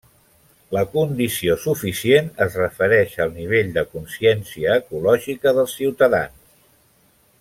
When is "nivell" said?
3.35-3.69